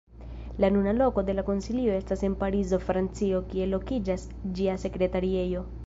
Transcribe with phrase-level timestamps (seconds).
[0.63, 4.27] La nuna loko de la Konsilio estas en Parizo, Francio, kie lokiĝas
[4.59, 5.69] ĝia Sekretariejo.